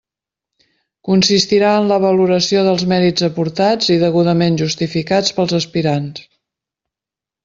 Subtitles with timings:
[1.07, 6.25] Consistirà en la valoració dels mèrits aportats i degudament justificats pels aspirants.